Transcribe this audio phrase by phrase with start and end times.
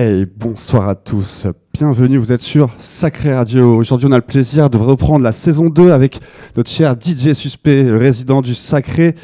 [0.00, 1.48] Hey, bonsoir à tous.
[1.72, 3.76] Bienvenue, vous êtes sur Sacré Radio.
[3.76, 6.20] Aujourd'hui, on a le plaisir de reprendre la saison 2 avec
[6.56, 9.16] notre cher DJ Suspect, le résident du Sacré,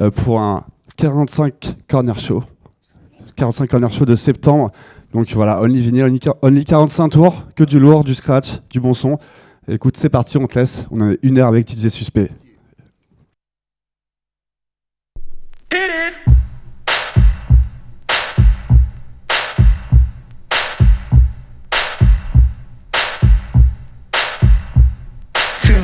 [0.00, 0.64] euh, pour un
[0.96, 2.44] 45 Corner Show.
[3.36, 4.72] 45 Corner Show de septembre.
[5.12, 8.94] Donc voilà, only vinyl, only, only 45 tours, que du lourd, du scratch, du bon
[8.94, 9.18] son.
[9.68, 10.86] Écoute, c'est parti, on te laisse.
[10.90, 12.30] On a une heure avec DJ Suspect.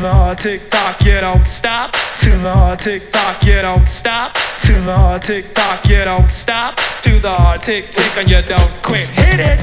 [0.01, 1.95] The tick tock, you don't stop.
[2.21, 4.35] To the tick tock, you don't stop.
[4.63, 6.79] To the tick tock, you don't stop.
[7.03, 9.09] To the tick tick, and you don't quit.
[9.09, 9.61] Hit it.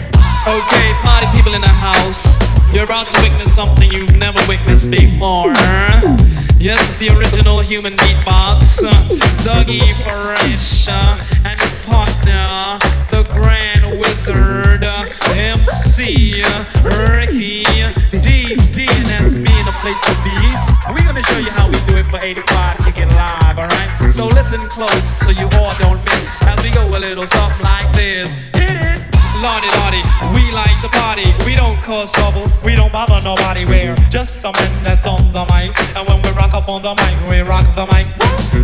[0.47, 2.25] Okay, party people in the house.
[2.73, 5.53] You're about to witness something you've never witnessed before.
[6.59, 8.81] Yes, it's the original human beatbox.
[9.43, 12.79] Dougie Fresh and his partner,
[13.11, 14.83] the Grand Wizard,
[15.35, 16.43] MC
[16.83, 17.63] Ricky
[18.11, 18.55] D.
[18.73, 18.87] D.
[19.85, 20.33] place to be.
[20.89, 24.15] We're gonna show you how we do it for 85 Kick It Live, alright?
[24.15, 27.93] So listen close so you all don't miss as we go a little something like
[27.93, 28.27] this.
[28.55, 29.14] Hit it!
[29.41, 30.01] Lordy, lordy,
[30.33, 31.33] we like to party.
[31.45, 33.65] We don't cause trouble, we don't bother nobody.
[33.65, 35.75] We're just some men that's on the mic.
[35.95, 38.07] And when we rock up on the mic, we rock the mic.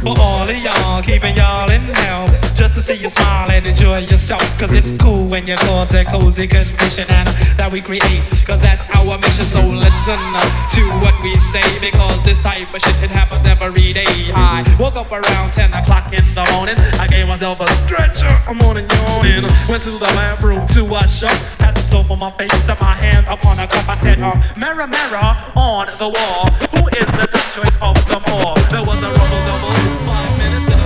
[0.02, 2.28] For all of y'all, keeping y'all in hell.
[2.55, 4.41] Just to see you smile and enjoy yourself.
[4.58, 8.23] Cause it's cool when you cause a cozy condition and that we create.
[8.45, 9.45] Cause that's our mission.
[9.45, 10.19] So listen
[10.75, 11.67] to what we say.
[11.80, 14.31] Because this type of shit, it happens every day.
[14.33, 16.78] I woke up around 10 o'clock in the morning.
[17.00, 18.31] I gave myself a stretcher.
[18.47, 19.52] I'm on and yawning.
[19.69, 21.31] Went to the bathroom to wash up.
[21.59, 23.87] Had some soap on my face and my hand upon a cup.
[23.89, 26.45] I said, uh, mirror, mirror on the wall.
[26.73, 28.55] Who is the top choice of them all?
[28.69, 29.71] There was a rumble double.
[30.07, 30.81] Five minutes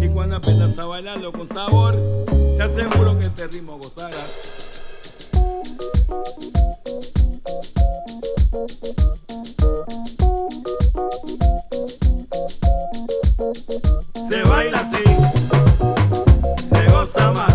[0.00, 1.96] Y cuando aprendas a bailarlo con sabor,
[2.56, 4.50] te aseguro que este ritmo gozarás.
[14.28, 15.04] Se baila así,
[16.68, 17.53] se goza más.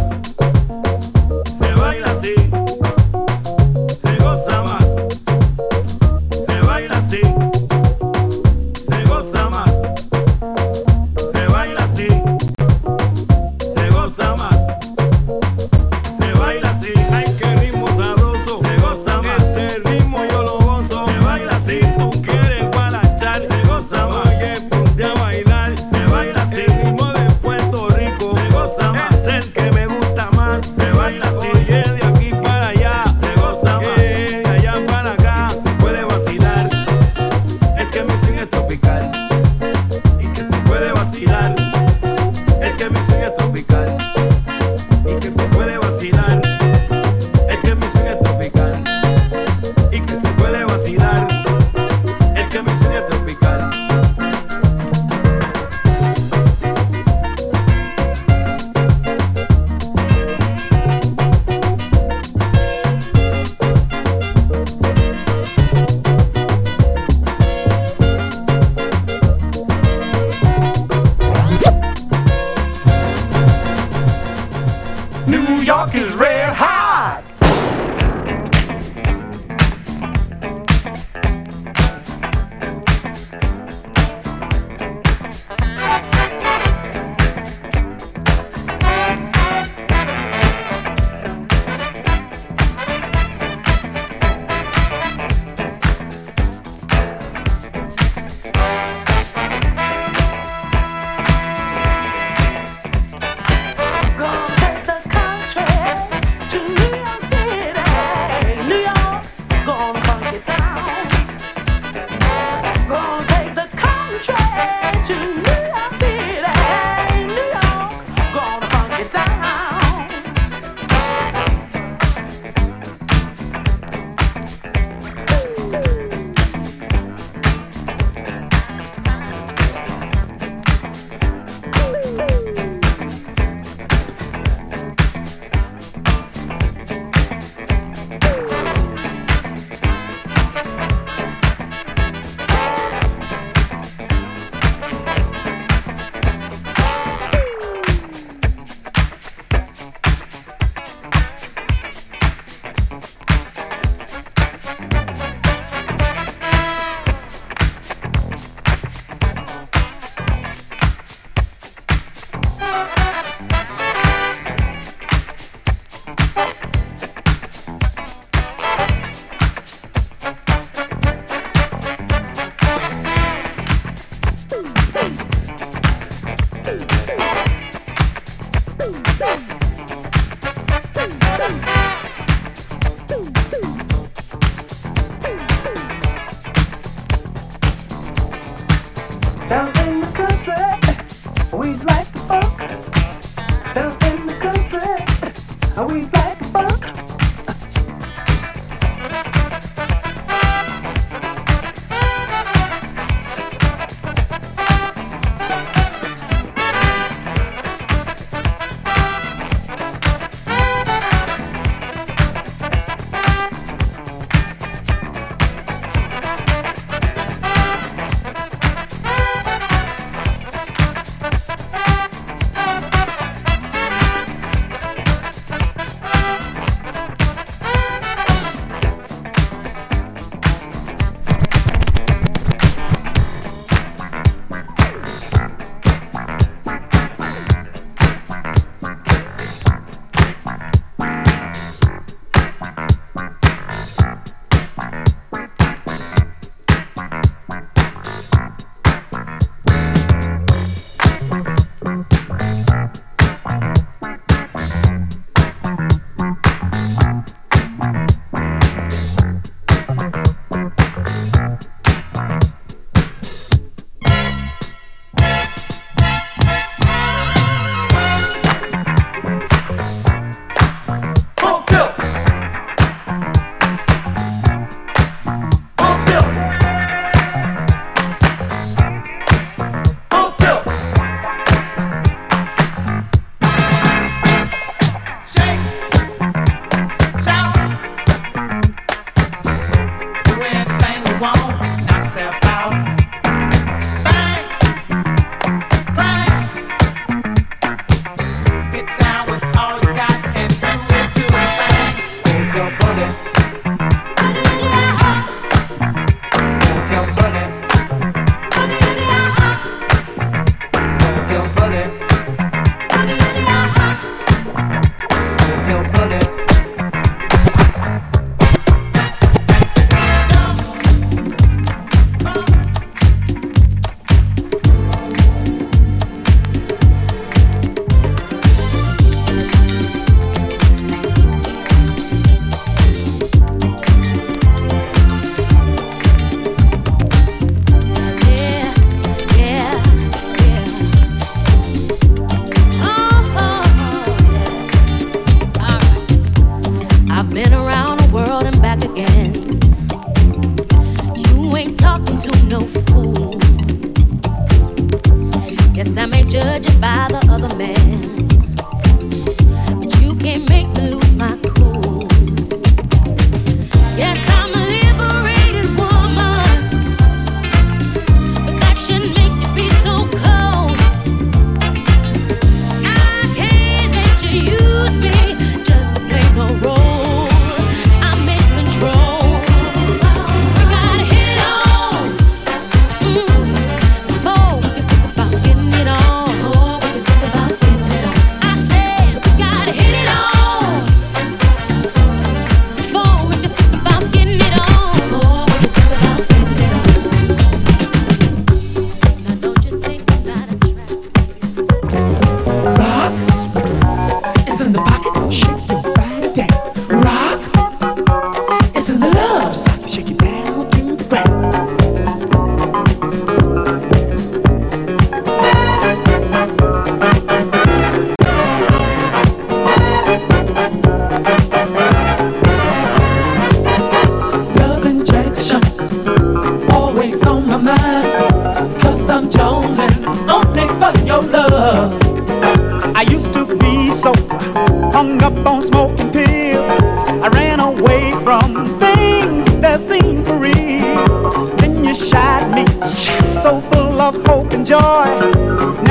[444.30, 445.08] hope and joy.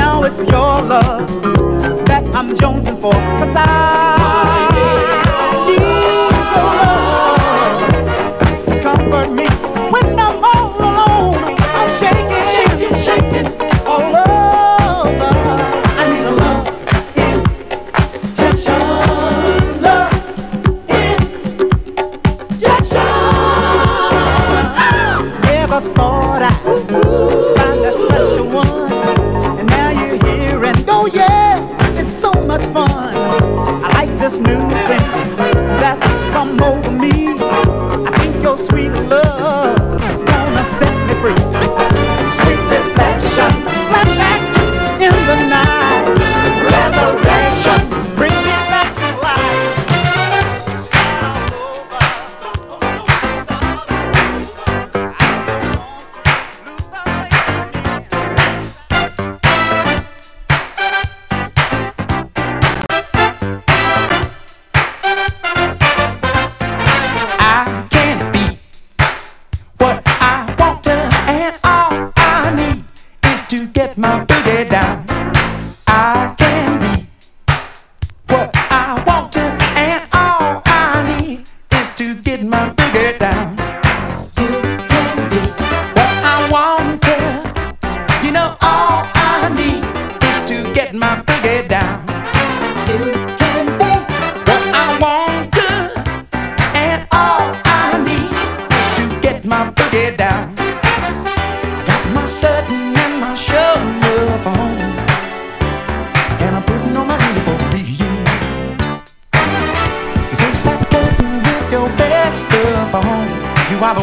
[0.01, 1.27] Now it's your love
[2.05, 3.11] that I'm jonesing for.
[3.11, 4.58] Cause I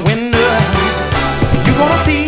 [0.07, 0.39] window.
[1.67, 2.26] You're gonna feel.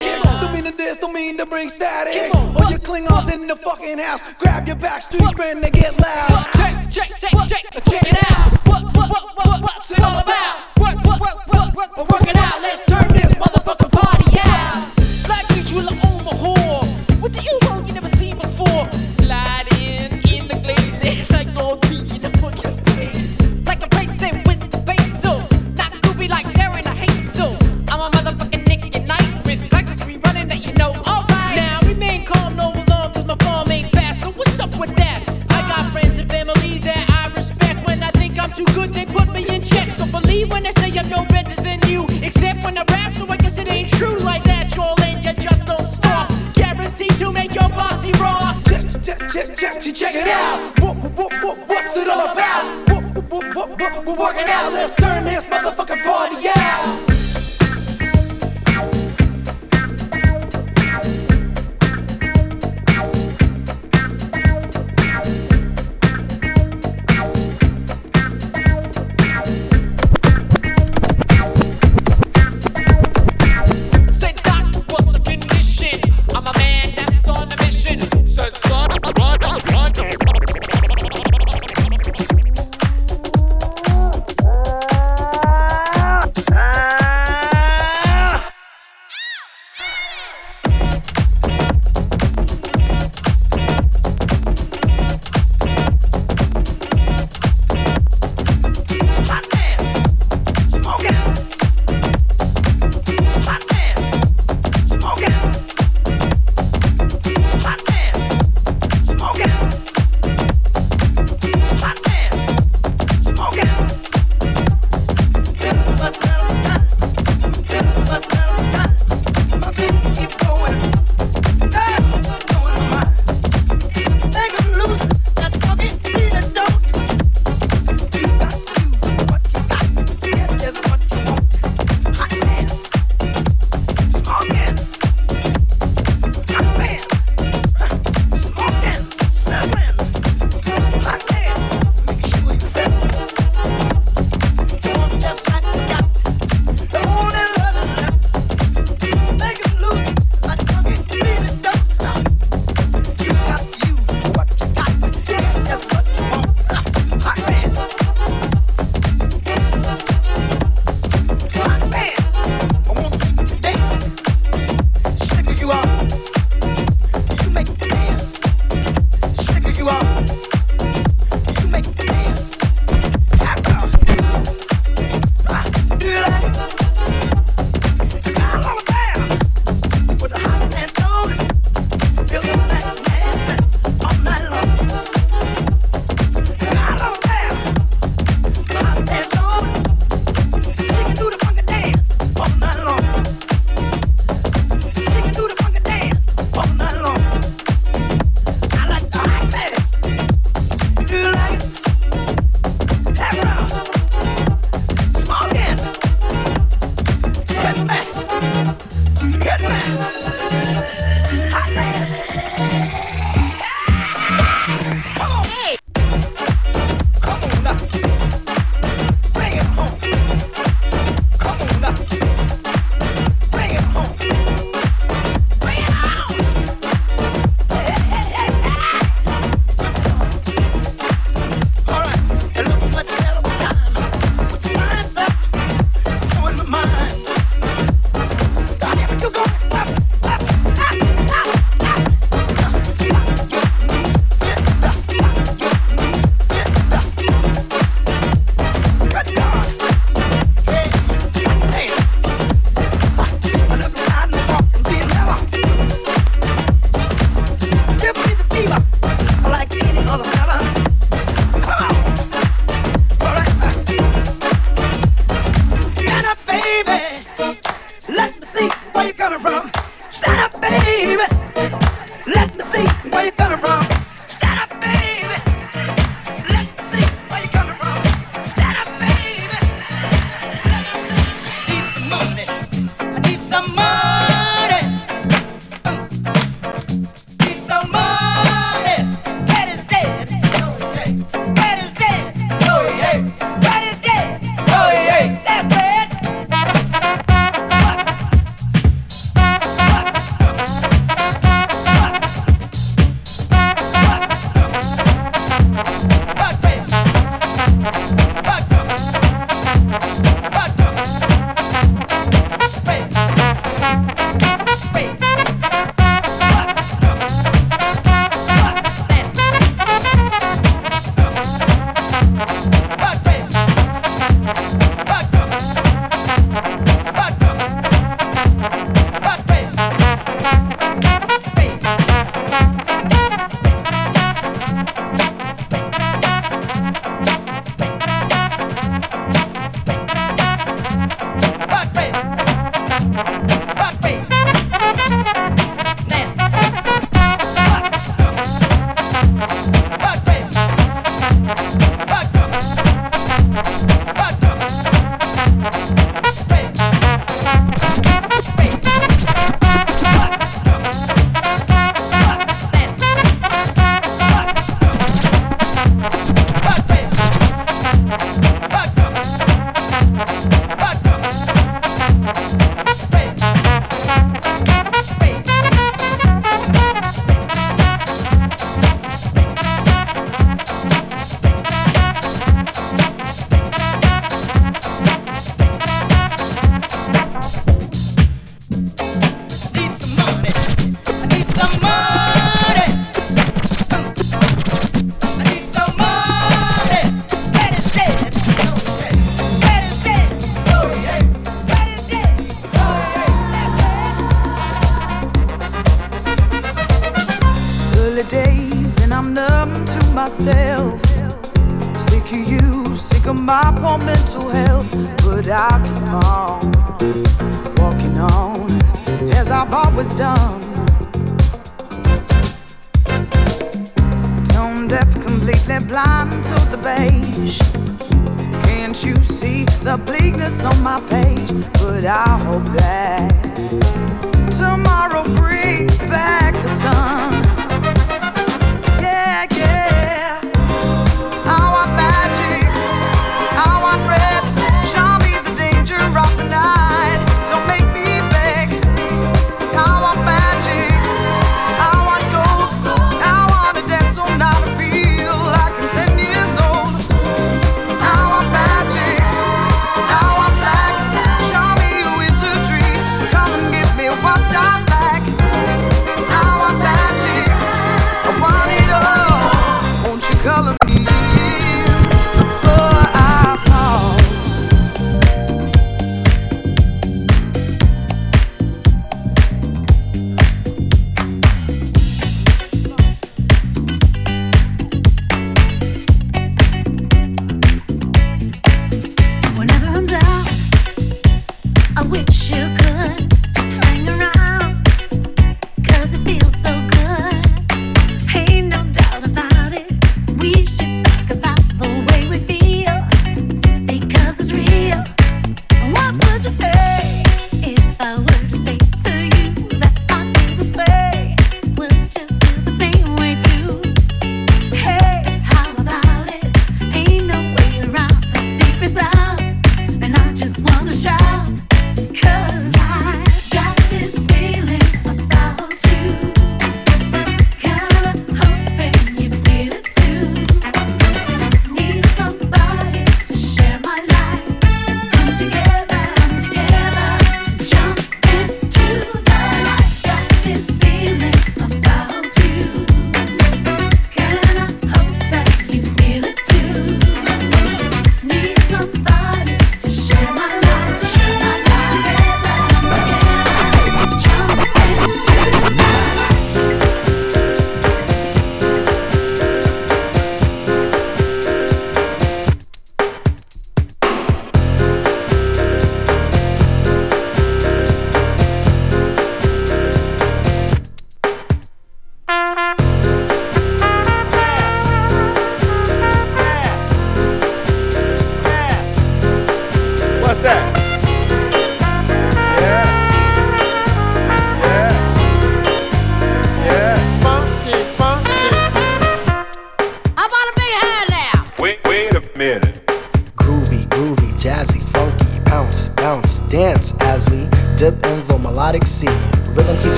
[0.00, 2.34] Don't mean to this, don't mean to bring static.
[2.34, 4.22] All your Klingons in the fucking house.
[4.38, 6.46] Grab your back street friend and get loud.
[6.54, 8.66] Check, check, check, check, check it out.
[8.66, 10.78] What, what, what, what, what's it all about?
[10.78, 12.62] Work, work, work, work, work, work it out.
[12.62, 13.30] Let's turn this.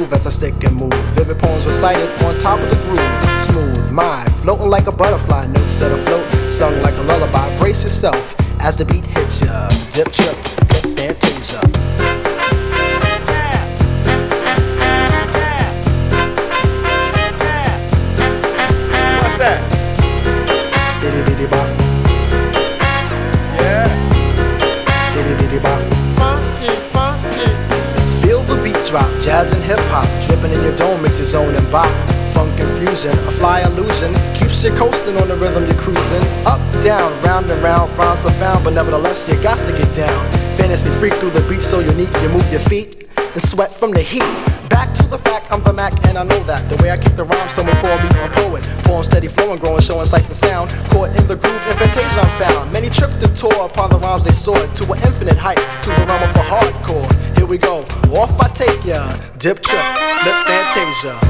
[0.00, 0.94] Improve as I stick and move.
[1.12, 3.44] Vivid poems recited on top of the groove.
[3.44, 5.46] Smooth, mind, floating like a butterfly.
[5.48, 7.58] Notes set afloat, sung like a lullaby.
[7.58, 9.68] Brace yourself as the beat hits ya.
[9.90, 10.39] Dip, trip,
[31.70, 31.90] bop.
[32.34, 36.22] Funk infusion, a fly illusion, keeps you coasting on the rhythm you're cruising.
[36.46, 40.20] Up, down, round and round, rhymes profound, but nevertheless you got to get down.
[40.56, 44.00] Fantasy freak through the beat so unique, you move your feet and sweat from the
[44.00, 44.26] heat.
[44.68, 46.68] Back to the fact, I'm the Mac and I know that.
[46.68, 48.62] The way I kick the rhyme, someone call me a poet.
[48.84, 50.70] Poem steady flowing, growing, showing sights and sound.
[50.90, 52.72] Caught in the groove, in fantasia I'm found.
[52.72, 56.06] Many tripped and tore upon the rhymes they soared to an infinite height, to the
[56.06, 57.36] realm of the hardcore.
[57.36, 59.02] Here we go, off I take ya.
[59.38, 59.84] Dip trip,
[60.24, 61.29] lip fantasia.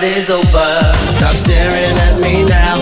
[0.00, 0.92] party's over.
[1.18, 2.76] Stop staring at me now.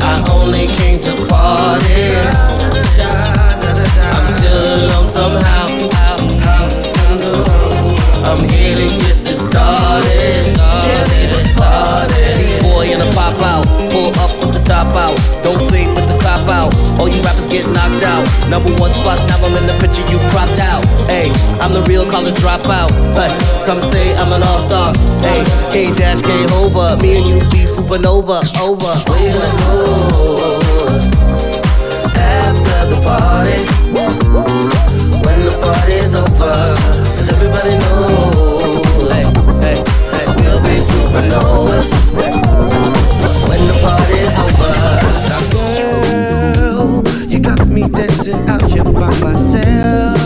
[0.00, 2.14] I only came to party.
[4.14, 5.66] I'm still alone somehow.
[8.30, 10.54] I'm here to get this started.
[10.54, 12.62] Started, started.
[12.62, 15.18] Boy in a pop out, pull up with the top out.
[15.42, 15.99] Don't think
[17.00, 18.28] all you rappers get knocked out.
[18.50, 20.84] Number one spots, now I'm in the picture you cropped out.
[21.08, 22.92] Hey, I'm the real college dropout.
[23.14, 23.32] But
[23.64, 24.92] some say I'm an all-star.
[25.24, 27.00] Hey, K dash K Hova.
[27.00, 28.44] Me and you be supernova.
[28.60, 28.92] Over.
[32.20, 33.64] After the party.
[35.24, 36.76] When the party's over.
[37.16, 38.76] Cause everybody knows.
[39.08, 39.24] Hey,
[39.64, 39.78] hey,
[40.12, 41.88] hey, we'll be supernovas.
[43.48, 44.19] When the party's
[47.70, 50.18] me dancing out here by myself.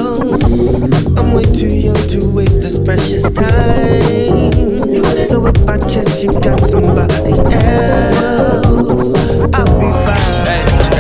[1.18, 5.26] I'm way too young to waste this precious time.
[5.26, 9.14] So if by chance you got somebody else,
[9.52, 10.93] I'll be fine.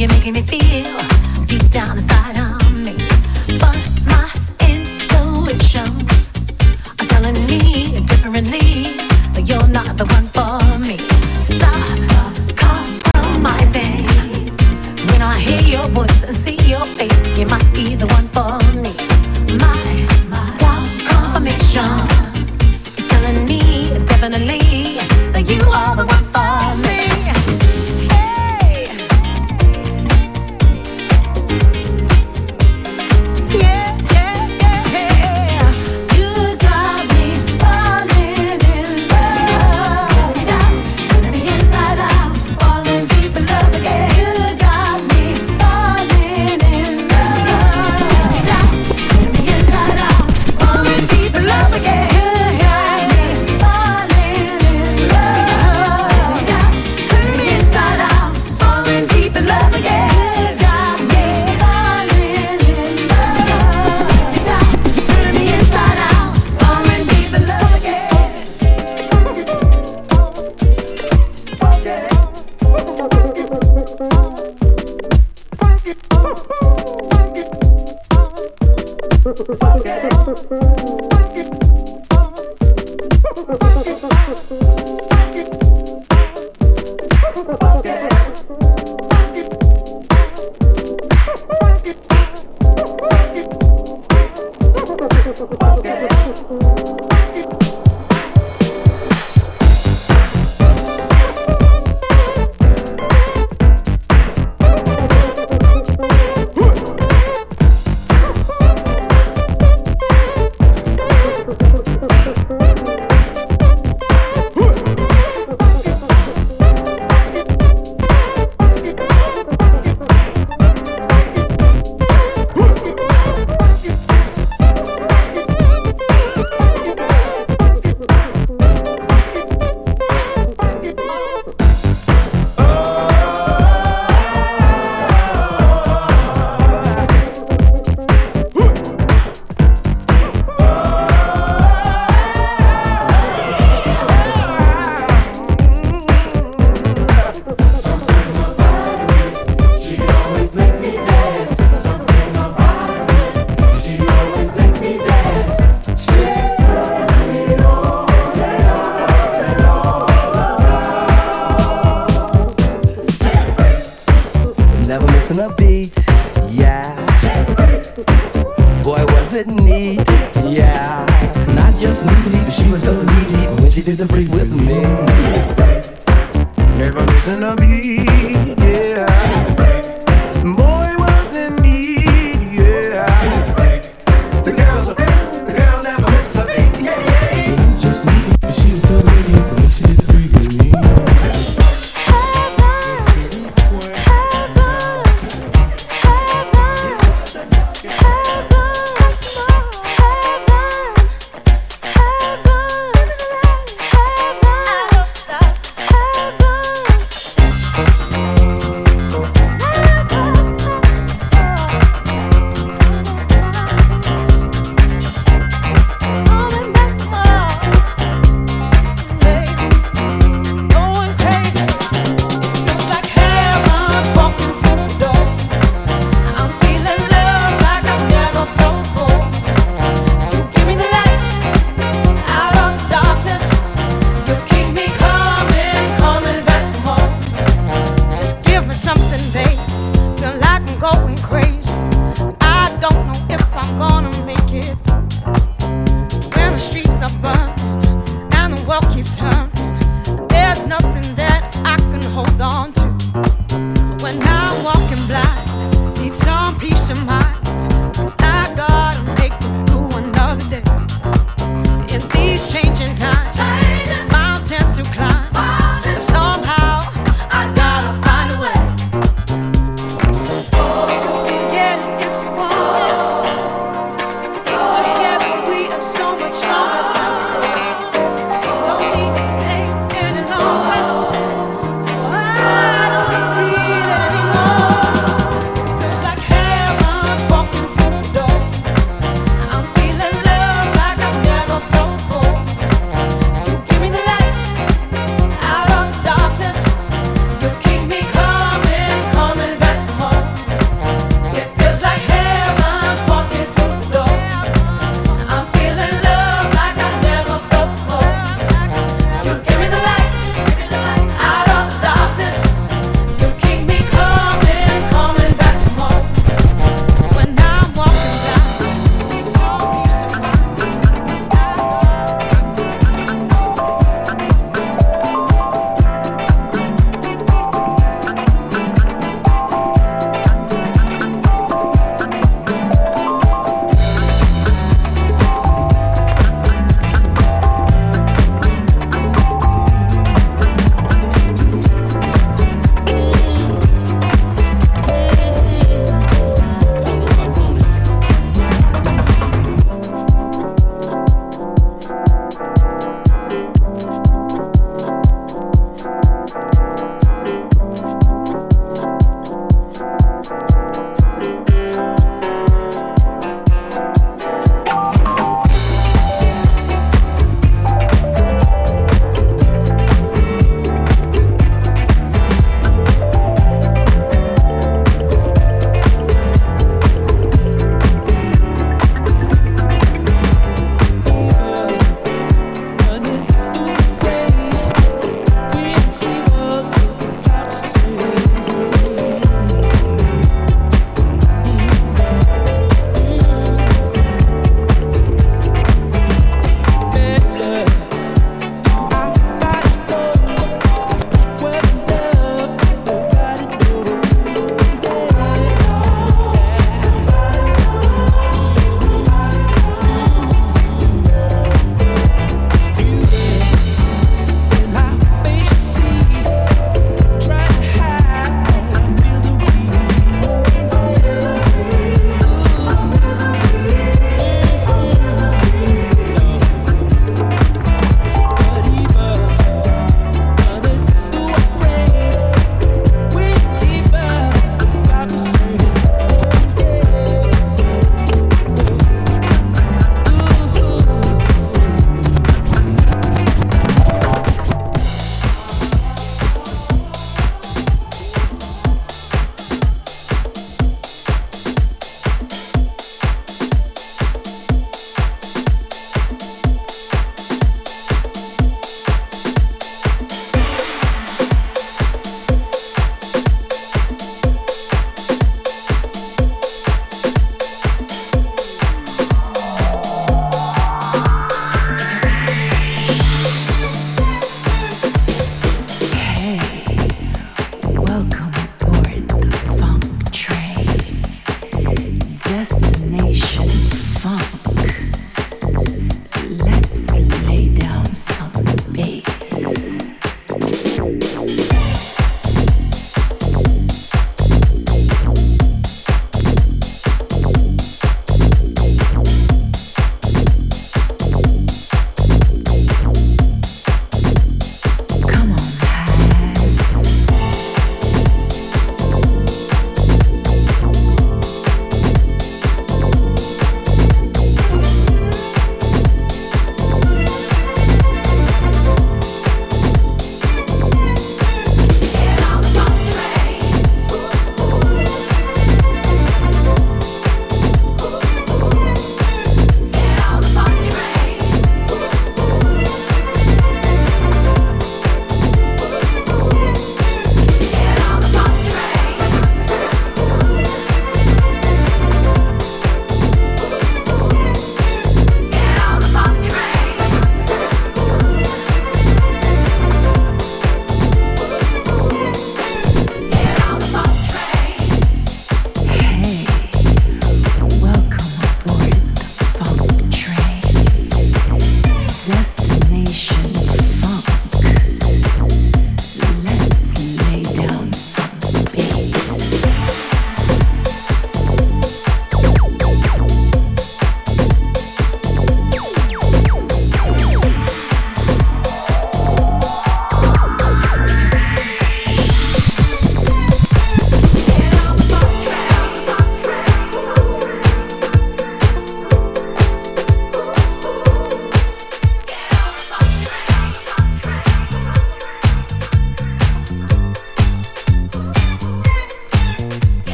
[0.00, 0.40] You're making me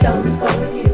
[0.00, 0.89] Song's for you.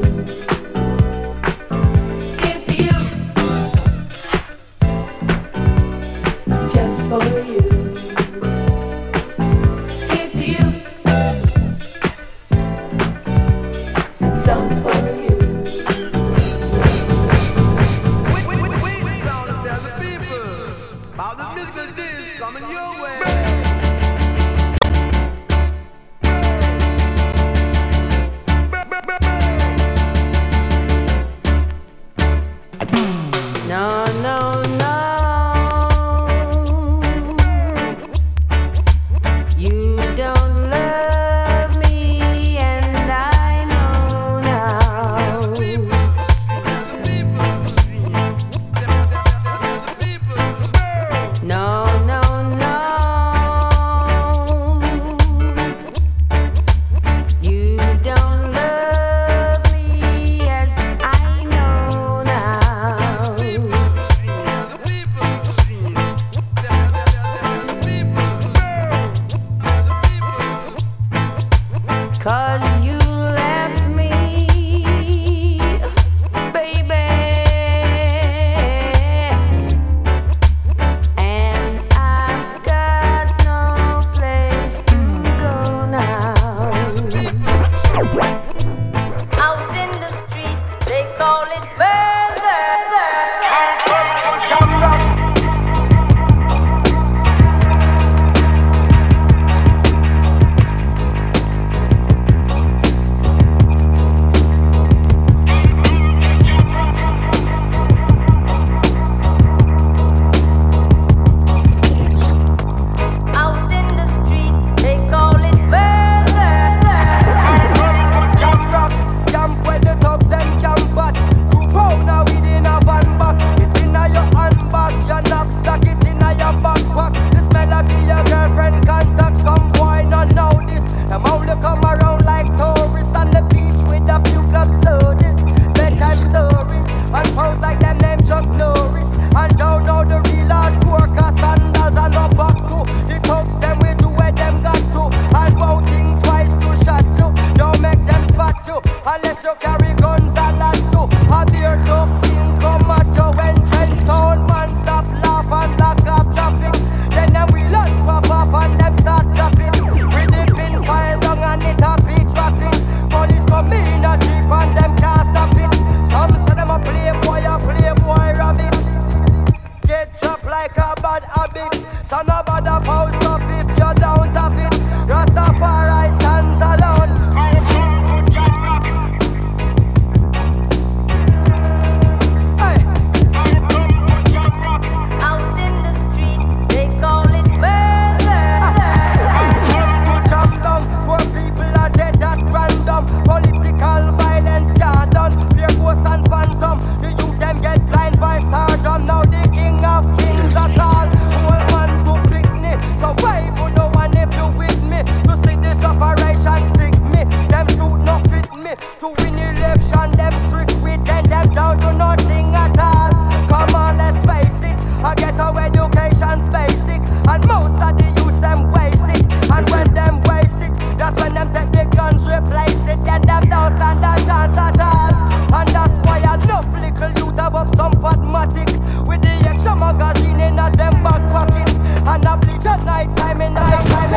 [234.09, 234.13] Oh,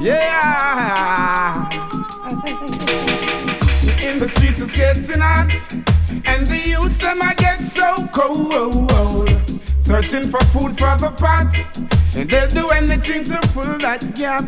[0.00, 1.70] yeah.
[4.02, 5.54] In the streets it's getting hot,
[6.26, 9.30] and the youths them I get so cold.
[9.78, 11.56] Searching for food for the pot,
[12.16, 14.44] and they'll do anything to fill that gap.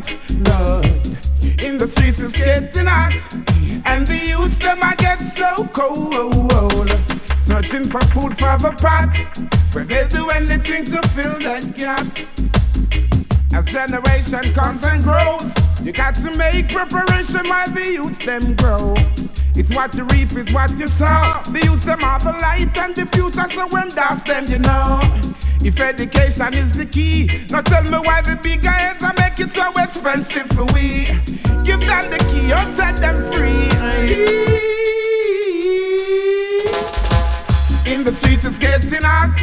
[0.48, 0.86] Lord,
[1.62, 3.14] in the streets it's getting hot,
[3.86, 6.90] and the youths them I get so cold.
[7.40, 9.16] Searching for food for the pot,
[9.72, 12.06] where they'll do anything to fill that gap.
[13.52, 18.94] As generation comes and grows, you got to make preparation while the youths them grow.
[19.54, 21.40] It's what you reap, is what you sow.
[21.50, 25.00] The youths them are the light and the future, so when that's them, you know.
[25.64, 29.50] If education is the key, now tell me why the bigger heads are make it
[29.50, 31.06] so expensive for we.
[31.64, 33.66] Give them the key or set them free.
[37.92, 39.40] In the streets it's getting hot,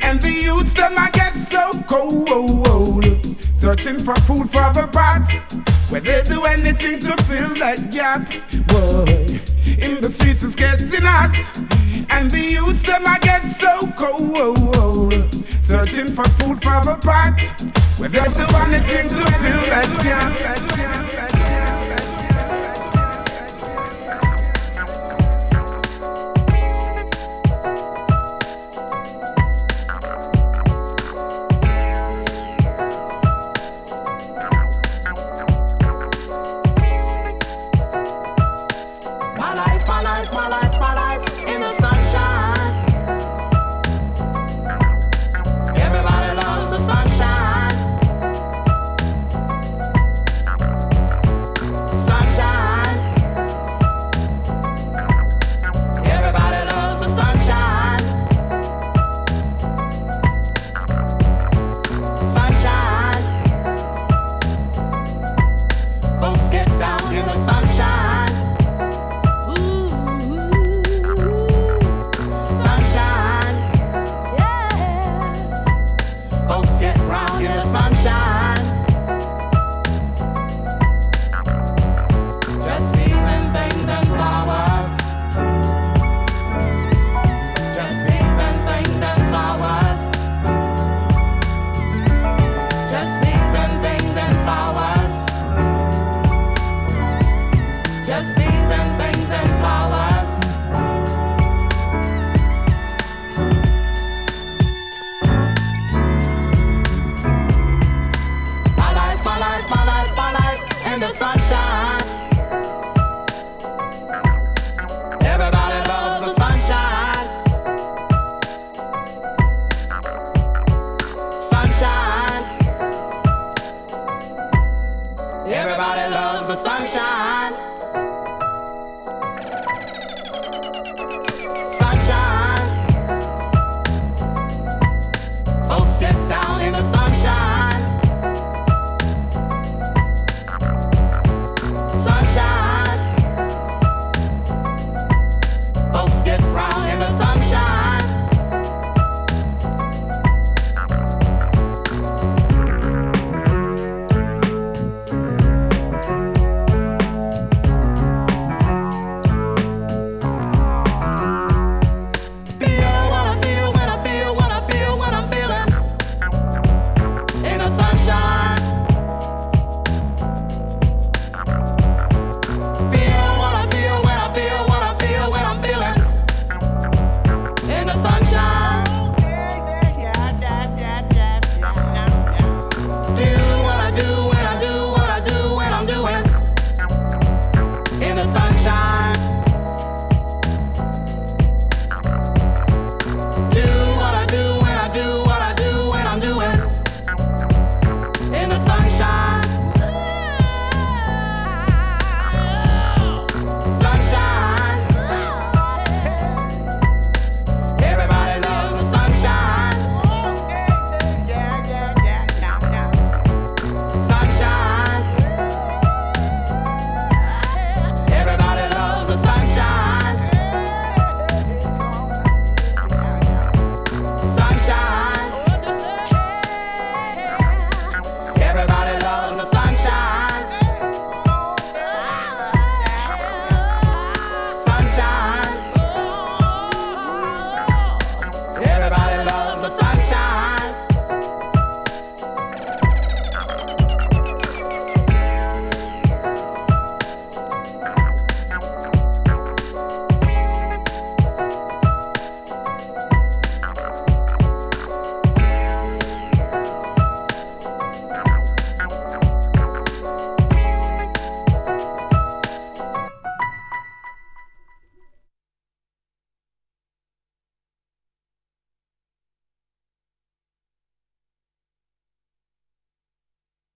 [0.00, 3.04] and the youths them I get so cold.
[3.52, 5.30] Searching for food for the pot,
[5.90, 8.28] where they do anything to fill that gap.
[8.66, 9.40] Boy,
[9.78, 11.34] in the streets it's getting hot,
[12.10, 15.14] and the youths them I get so cold.
[15.60, 17.40] Searching for food for the pot,
[17.98, 20.32] where they do anything to fill that gap.
[21.20, 21.33] My